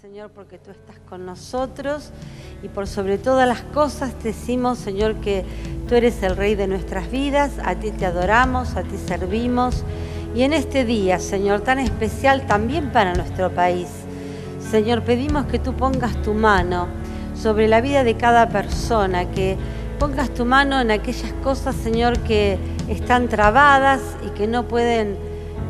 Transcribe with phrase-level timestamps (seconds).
[0.00, 2.10] Señor, porque tú estás con nosotros
[2.62, 5.44] y por sobre todas las cosas te decimos, Señor, que
[5.88, 9.84] tú eres el Rey de nuestras vidas, a ti te adoramos, a ti servimos.
[10.34, 13.88] Y en este día, Señor, tan especial también para nuestro país,
[14.70, 16.88] Señor, pedimos que tú pongas tu mano
[17.34, 19.56] sobre la vida de cada persona, que
[19.98, 25.16] pongas tu mano en aquellas cosas, Señor, que están trabadas y que no pueden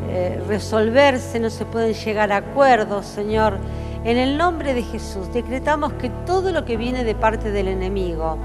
[0.09, 3.59] eh, resolverse, no se pueden llegar a acuerdos, Señor
[4.03, 8.37] en el nombre de Jesús decretamos que todo lo que viene de parte del enemigo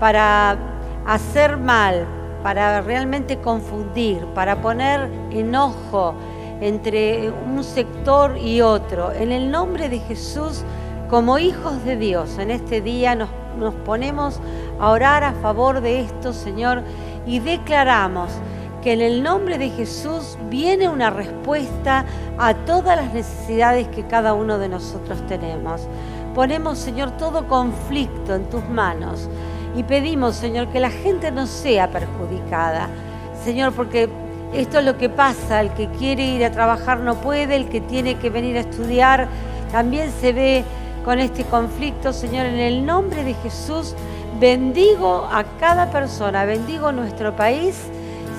[0.00, 0.56] para
[1.06, 2.06] hacer mal,
[2.42, 6.14] para realmente confundir, para poner enojo
[6.60, 10.64] entre un sector y otro, en el nombre de Jesús,
[11.08, 14.40] como hijos de Dios, en este día nos, nos ponemos
[14.80, 16.82] a orar a favor de esto, Señor,
[17.26, 18.30] y declaramos
[18.82, 22.04] que en el nombre de Jesús viene una respuesta
[22.38, 25.82] a todas las necesidades que cada uno de nosotros tenemos.
[26.34, 29.28] Ponemos, Señor, todo conflicto en tus manos
[29.76, 32.88] y pedimos, Señor, que la gente no sea perjudicada.
[33.44, 34.08] Señor, porque
[34.52, 37.80] esto es lo que pasa, el que quiere ir a trabajar no puede, el que
[37.80, 39.28] tiene que venir a estudiar
[39.72, 40.64] también se ve
[41.04, 42.12] con este conflicto.
[42.12, 43.94] Señor, en el nombre de Jesús,
[44.40, 47.90] bendigo a cada persona, bendigo nuestro país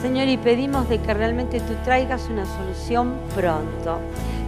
[0.01, 3.99] Señor, y pedimos de que realmente tú traigas una solución pronto.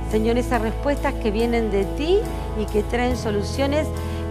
[0.09, 2.19] Señor, esas respuestas que vienen de ti
[2.58, 3.85] y que traen soluciones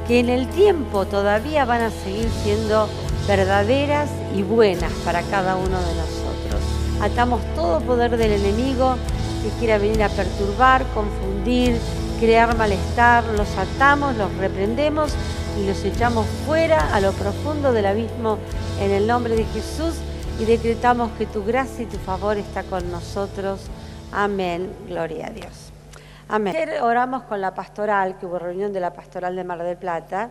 [0.09, 2.89] que en el tiempo todavía van a seguir siendo
[3.29, 6.63] verdaderas y buenas para cada uno de nosotros.
[7.03, 8.97] Atamos todo poder del enemigo
[9.43, 11.79] que quiera venir a perturbar, confundir,
[12.19, 15.13] crear malestar, los atamos, los reprendemos
[15.61, 18.39] y los echamos fuera a lo profundo del abismo
[18.81, 19.97] en el nombre de Jesús
[20.41, 23.67] y decretamos que tu gracia y tu favor está con nosotros.
[24.11, 24.73] Amén.
[24.89, 25.71] Gloria a Dios.
[26.29, 26.57] Amén.
[26.57, 30.31] Ayer oramos con la pastoral, que hubo reunión de la pastoral de Mar del Plata,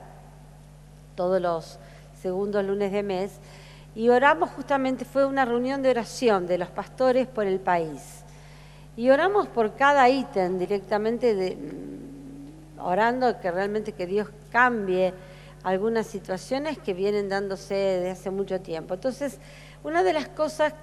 [1.14, 1.78] todos los
[2.20, 3.34] segundos lunes de mes,
[3.94, 8.24] y oramos justamente, fue una reunión de oración de los pastores por el país.
[8.98, 15.14] Y oramos por cada ítem directamente, mm, orando que realmente que Dios cambie
[15.64, 18.96] algunas situaciones que vienen dándose desde hace mucho tiempo.
[18.96, 19.38] Entonces,
[19.84, 20.74] una de las cosas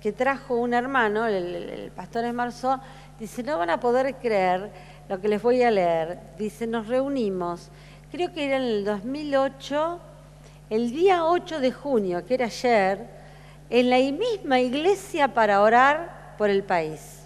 [0.00, 2.78] que trajo un hermano, el, pastor Esmarzó,
[3.18, 4.70] dice, no van a poder creer
[5.08, 6.18] lo que les voy a leer.
[6.38, 7.70] Dice, nos reunimos,
[8.12, 10.00] creo que era en el 2008,
[10.68, 13.08] el día 8 de junio, que era ayer,
[13.70, 17.22] en la misma iglesia para orar por el país.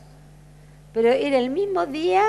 [0.92, 2.22] Pero era el mismo día,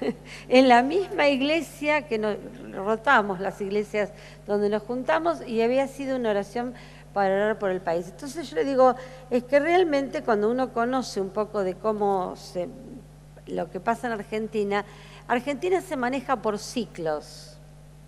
[0.48, 2.36] en la misma iglesia que nos
[2.72, 4.10] rotamos, las iglesias
[4.46, 6.74] donde nos juntamos, y había sido una oración
[7.14, 8.08] para orar por el país.
[8.08, 8.94] Entonces yo le digo,
[9.30, 12.68] es que realmente cuando uno conoce un poco de cómo se,
[13.46, 14.84] lo que pasa en Argentina,
[15.26, 17.56] Argentina se maneja por ciclos.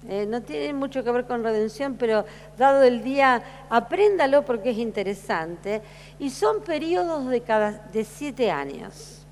[0.09, 2.25] Eh, no tiene mucho que ver con redención, pero
[2.59, 5.83] dado el día, apréndalo porque es interesante.
[6.19, 9.25] Y son periodos de, cada, de siete años,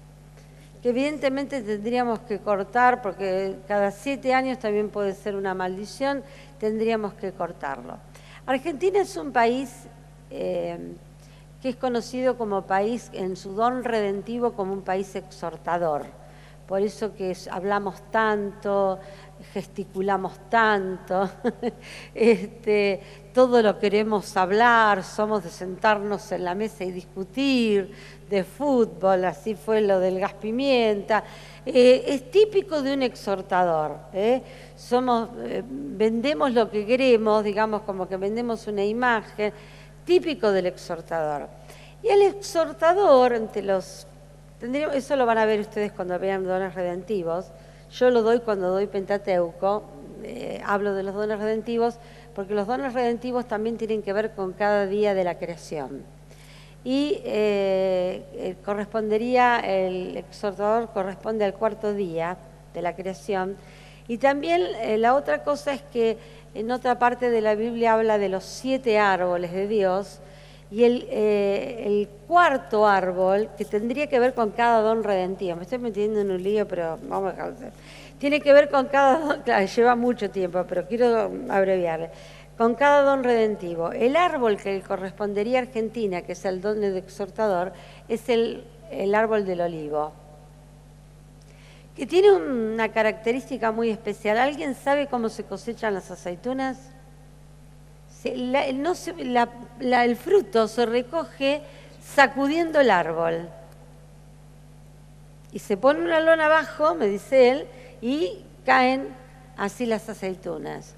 [0.83, 6.23] que evidentemente tendríamos que cortar, porque cada siete años también puede ser una maldición,
[6.59, 7.99] tendríamos que cortarlo.
[8.47, 9.87] Argentina es un país
[10.31, 10.95] eh,
[11.63, 16.05] que es conocido como país en su don redentivo como un país exhortador.
[16.67, 18.99] Por eso que hablamos tanto,
[19.53, 21.29] gesticulamos tanto,
[22.15, 23.01] este,
[23.35, 27.93] todo lo queremos hablar, somos de sentarnos en la mesa y discutir
[28.31, 31.23] de fútbol, así fue lo del gas pimienta.
[31.67, 33.99] Eh, es típico de un exhortador.
[34.15, 34.43] ¿eh?
[34.75, 39.53] Somos, eh, vendemos lo que queremos, digamos como que vendemos una imagen,
[40.05, 41.49] típico del exhortador.
[42.03, 44.07] Y el exhortador, entre los,
[44.93, 47.47] eso lo van a ver ustedes cuando vean dones redentivos,
[47.93, 49.85] yo lo doy cuando doy Pentateuco,
[50.65, 51.99] hablo de los dones redentivos,
[52.35, 56.03] porque los dones redentivos también tienen que ver con cada día de la creación
[56.85, 62.37] y eh, eh, correspondería, el exhortador corresponde al cuarto día
[62.75, 63.57] de la creación.
[64.07, 66.19] Y también eh, la otra cosa es que
[66.55, 70.21] en otra parte de la Biblia habla de los siete árboles de Dios
[70.75, 75.79] y el, el cuarto árbol, que tendría que ver con cada don redentivo, me estoy
[75.79, 77.53] metiendo en un lío, pero vamos a...
[78.19, 82.11] Tiene que ver con cada don, claro, lleva mucho tiempo, pero quiero abreviarle
[82.59, 83.93] con cada don redentivo.
[83.93, 87.73] El árbol que correspondería a Argentina, que es el don de exhortador,
[88.09, 88.65] es el,
[89.15, 90.13] árbol del olivo,
[91.95, 94.39] que tiene una característica muy especial.
[94.39, 96.94] ¿Alguien sabe cómo se cosechan las aceitunas?
[98.25, 101.63] El fruto se recoge
[102.15, 103.49] sacudiendo el árbol.
[105.53, 107.67] Y se pone una lona abajo, me dice él,
[108.01, 109.09] y caen
[109.57, 110.95] así las aceitunas.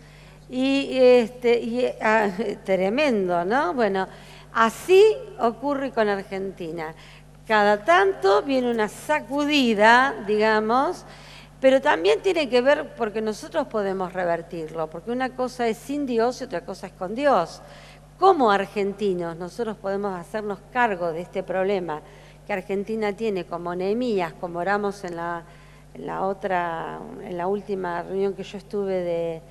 [0.49, 2.31] Y, este, y ah,
[2.64, 3.75] tremendo, ¿no?
[3.75, 4.08] Bueno,
[4.52, 5.02] así
[5.38, 6.94] ocurre con Argentina.
[7.46, 11.05] Cada tanto viene una sacudida, digamos,
[11.66, 16.40] pero también tiene que ver porque nosotros podemos revertirlo, porque una cosa es sin Dios
[16.40, 17.60] y otra cosa es con Dios.
[18.20, 22.02] Como argentinos nosotros podemos hacernos cargo de este problema
[22.46, 25.42] que Argentina tiene como Nehemías, como oramos en la,
[26.22, 29.42] otra, en la última reunión que yo estuve de,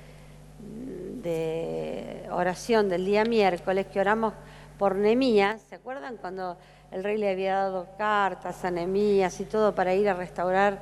[1.22, 4.32] de oración del día miércoles, que oramos
[4.78, 6.56] por Nehemías, ¿se acuerdan cuando
[6.92, 10.80] el rey le había dado cartas a Nehemías y todo para ir a restaurar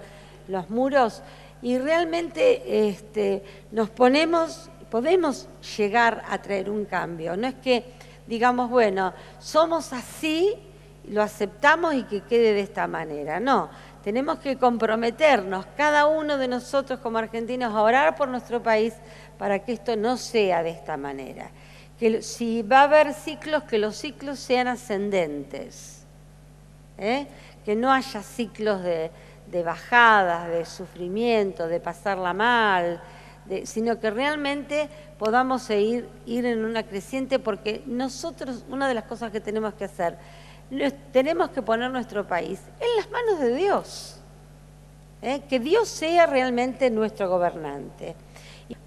[0.49, 1.23] los muros?
[1.63, 3.43] Y realmente este,
[3.73, 7.37] nos ponemos, podemos llegar a traer un cambio.
[7.37, 7.85] No es que
[8.27, 10.55] digamos, bueno, somos así,
[11.09, 13.41] lo aceptamos y que quede de esta manera.
[13.41, 13.71] No,
[14.03, 18.95] tenemos que comprometernos, cada uno de nosotros como argentinos, a orar por nuestro país
[19.39, 21.51] para que esto no sea de esta manera.
[21.99, 26.05] Que si va a haber ciclos, que los ciclos sean ascendentes.
[26.99, 27.27] ¿eh?
[27.65, 29.11] Que no haya ciclos de,
[29.63, 33.01] bajadas, de sufrimiento, de pasarla mal,
[33.65, 39.31] sino que realmente podamos ir, ir en una creciente, porque nosotros, una de las cosas
[39.31, 40.17] que tenemos que hacer,
[41.13, 44.21] tenemos que poner nuestro país en las manos de Dios.
[45.23, 45.43] ¿eh?
[45.49, 48.15] Que Dios sea realmente nuestro gobernante.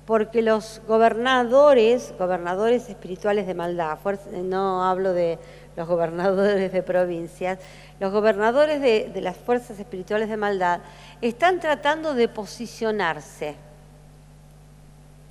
[0.05, 3.97] Porque los gobernadores, gobernadores espirituales de maldad,
[4.43, 5.37] no hablo de
[5.77, 7.59] los gobernadores de provincias,
[7.99, 10.81] los gobernadores de, las fuerzas espirituales de maldad
[11.21, 13.55] están tratando de posicionarse.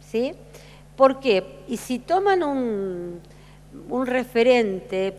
[0.01, 0.35] ¿Sí?
[0.97, 1.65] ¿Por qué?
[1.67, 3.21] Y si toman un,
[3.91, 5.15] un referente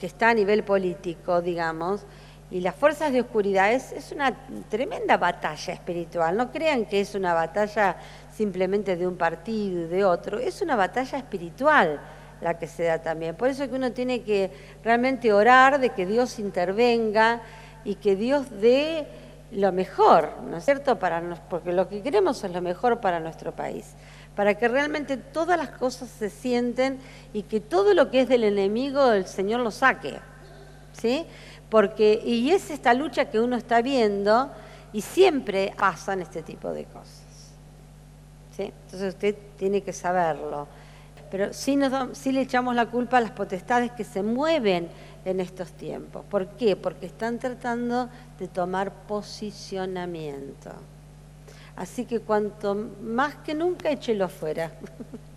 [0.00, 2.06] que está a nivel político, digamos,
[2.50, 4.34] y las fuerzas de oscuridad es, una
[4.70, 6.34] tremenda batalla espiritual.
[6.34, 7.96] No crean que es una batalla
[8.34, 12.00] simplemente de un partido y de otro, es una batalla espiritual
[12.40, 13.34] la que se da también.
[13.34, 14.50] Por eso es que uno tiene que
[14.82, 17.40] realmente orar de que Dios intervenga
[17.84, 19.06] y que Dios dé
[19.50, 20.98] lo mejor, ¿no es cierto?
[20.98, 23.94] Para porque lo que queremos es lo mejor para nuestro país
[24.38, 27.00] para que realmente todas las cosas se sienten
[27.32, 30.20] y que todo lo que es del enemigo el Señor lo saque.
[30.92, 31.26] ¿Sí?
[31.68, 34.48] Porque, y es esta lucha que uno está viendo
[34.92, 37.24] y siempre pasan este tipo de cosas.
[38.56, 38.72] ¿Sí?
[38.84, 40.68] Entonces usted tiene que saberlo.
[41.30, 44.88] Pero sí, nos, sí le echamos la culpa a las potestades que se mueven
[45.24, 46.24] en estos tiempos.
[46.24, 46.76] ¿Por qué?
[46.76, 48.08] Porque están tratando
[48.38, 50.70] de tomar posicionamiento.
[51.76, 54.72] Así que cuanto más que nunca, échelo fuera.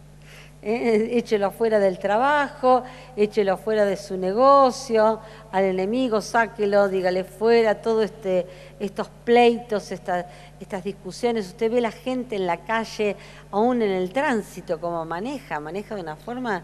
[0.63, 2.83] Eh, échelo fuera del trabajo,
[3.15, 5.19] échelo fuera de su negocio,
[5.51, 8.45] al enemigo sáquelo, dígale fuera, todos este,
[8.79, 11.47] estos pleitos, estas discusiones.
[11.47, 13.15] Usted ve la gente en la calle,
[13.49, 16.63] aún en el tránsito, como maneja, maneja de una forma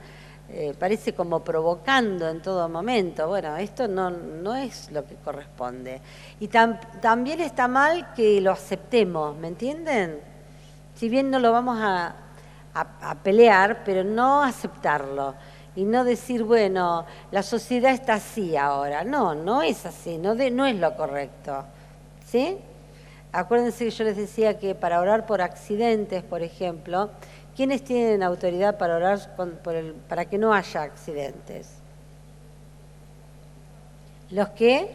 [0.49, 3.27] eh, parece como provocando en todo momento.
[3.27, 6.01] Bueno, esto no, no es lo que corresponde.
[6.39, 10.19] Y también está mal que lo aceptemos, ¿me entienden?
[10.95, 12.26] Si bien no lo vamos a,
[13.23, 15.35] pelear, pero no aceptarlo.
[15.75, 19.03] Y no decir, bueno, la sociedad está así ahora.
[19.03, 21.63] No, no es así, no, no es lo correcto.
[22.25, 22.57] ¿Sí?
[23.31, 27.11] Acuérdense que yo les decía que para orar por accidentes, por ejemplo,
[27.57, 29.35] ¿Quiénes tienen autoridad para orar
[30.07, 31.67] para que no haya accidentes?
[34.29, 34.91] Los que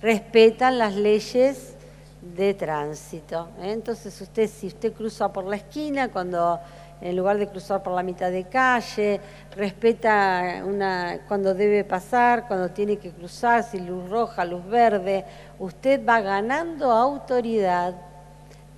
[0.00, 1.74] respetan las leyes
[2.20, 3.48] de tránsito.
[3.60, 3.72] ¿eh?
[3.72, 6.58] Entonces, usted, si usted cruza por la esquina, cuando
[7.00, 9.20] en lugar de cruzar por la mitad de calle,
[9.54, 15.24] respeta una, cuando debe pasar, cuando tiene que cruzar, si luz roja, luz verde,
[15.60, 17.94] usted va ganando autoridad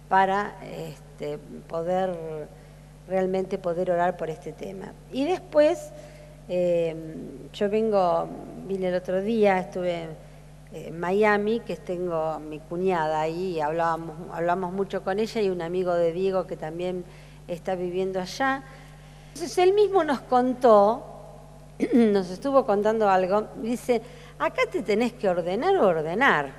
[0.09, 2.11] para este, poder
[3.11, 4.92] realmente poder orar por este tema.
[5.12, 5.90] Y después,
[6.49, 6.94] eh,
[7.52, 8.28] yo vengo,
[8.66, 10.06] vine el otro día, estuve
[10.73, 15.62] en Miami, que tengo mi cuñada ahí, y hablábamos, hablamos mucho con ella y un
[15.62, 17.05] amigo de Diego que también
[17.49, 18.62] está viviendo allá.
[19.35, 21.05] Entonces él mismo nos contó,
[21.93, 24.03] nos estuvo contando algo, dice,
[24.39, 26.53] acá te tenés que ordenar o ordenar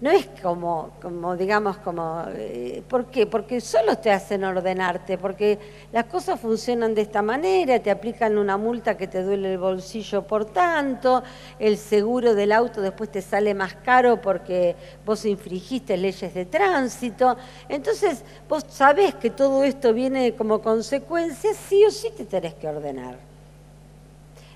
[0.00, 3.26] no es como, como digamos, como, eh, ¿por qué?
[3.26, 5.58] Porque solo te hacen ordenarte, porque
[5.92, 10.26] las cosas funcionan de esta manera, te aplican una multa que te duele el bolsillo
[10.26, 11.22] por tanto,
[11.58, 17.36] el seguro del auto después te sale más caro porque vos infringiste leyes de tránsito.
[17.68, 22.68] Entonces, vos sabés que todo esto viene como consecuencia, sí o sí te tenés que
[22.68, 23.18] ordenar.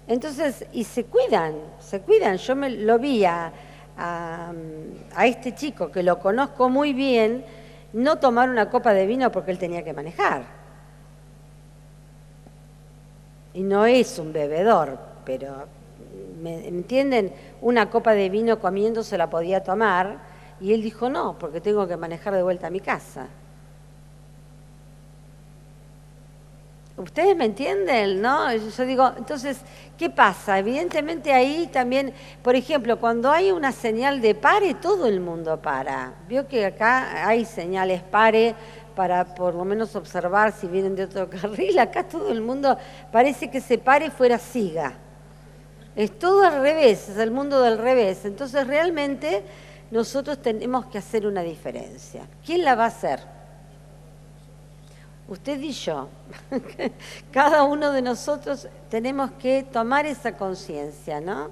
[0.06, 2.38] Entonces, y se cuidan, se cuidan.
[2.38, 3.52] Yo me lo vi a
[3.96, 4.52] a,
[5.14, 7.44] a este chico, que lo conozco muy bien,
[7.92, 10.42] no tomar una copa de vino porque él tenía que manejar.
[13.54, 15.66] Y no es un bebedor, pero,
[16.42, 17.32] ¿me entienden?
[17.60, 20.18] Una copa de vino comiendo se la podía tomar
[20.60, 23.28] y él dijo no, porque tengo que manejar de vuelta a mi casa.
[26.96, 28.22] ¿Ustedes me entienden?
[28.22, 28.54] ¿No?
[28.54, 29.58] Yo digo, entonces,
[29.98, 30.60] ¿qué pasa?
[30.60, 36.14] Evidentemente ahí también, por ejemplo, cuando hay una señal de pare, todo el mundo para.
[36.28, 38.54] Vio que acá hay señales pare
[38.94, 41.76] para por lo menos observar si vienen de otro carril.
[41.80, 42.78] Acá todo el mundo
[43.10, 44.94] parece que se pare fuera siga.
[45.96, 48.24] Es todo al revés, es el mundo del revés.
[48.24, 49.42] Entonces realmente
[49.90, 52.28] nosotros tenemos que hacer una diferencia.
[52.46, 53.20] ¿Quién la va a hacer?
[55.28, 56.08] Usted y yo,
[57.32, 61.50] cada uno de nosotros tenemos que tomar esa conciencia, ¿no?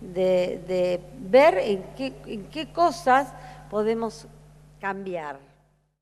[0.00, 3.28] De, ver en qué cosas
[3.70, 4.26] podemos
[4.80, 5.51] cambiar.